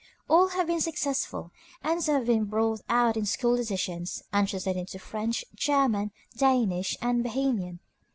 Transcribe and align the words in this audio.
All 0.27 0.47
have 0.47 0.65
been 0.65 0.81
successful, 0.81 1.51
and 1.83 2.01
some 2.03 2.15
have 2.15 2.25
been 2.25 2.45
brought 2.45 2.81
out 2.89 3.15
in 3.15 3.27
school 3.27 3.59
editions, 3.59 4.23
and 4.33 4.47
translated 4.47 4.79
into 4.79 4.97
French, 4.97 5.45
German, 5.53 6.09
Danish, 6.35 6.97
and 7.03 7.21
Bohemian. 7.23 7.79